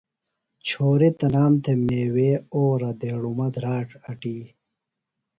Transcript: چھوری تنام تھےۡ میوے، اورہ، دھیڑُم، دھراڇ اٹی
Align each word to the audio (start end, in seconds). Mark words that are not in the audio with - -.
چھوری 0.67 1.09
تنام 1.19 1.53
تھےۡ 1.63 1.79
میوے، 1.85 2.29
اورہ، 2.53 2.91
دھیڑُم، 2.99 3.39
دھراڇ 3.53 3.89
اٹی 4.09 4.37